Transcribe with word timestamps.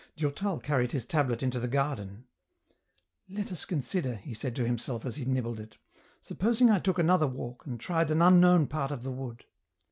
Durtal 0.17 0.57
carried 0.57 0.93
his 0.93 1.05
tablet 1.05 1.43
into 1.43 1.59
the 1.59 1.67
garden." 1.67 2.25
Let 3.37 3.51
us 3.51 3.65
consider," 3.65 4.15
he 4.15 4.33
said 4.33 4.55
to 4.55 4.65
himself 4.65 5.05
as 5.05 5.15
he 5.17 5.25
nibbled 5.25 5.59
it;" 5.59 5.77
supposing 6.21 6.71
I 6.71 6.79
took 6.79 6.97
another 6.97 7.27
walk 7.27 7.67
and 7.67 7.79
tried 7.79 8.09
an 8.09 8.19
unknown 8.23 8.65
part 8.65 8.89
of 8.89 9.03
the 9.03 9.11
wood 9.11 9.45